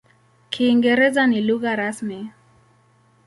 Kiingereza 0.51 1.21
ni 1.27 1.39
lugha 1.47 1.71
rasmi. 1.81 2.19